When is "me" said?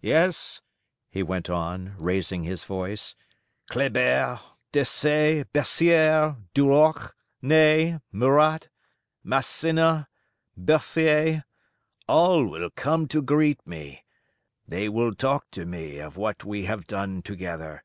13.66-14.04, 15.66-15.98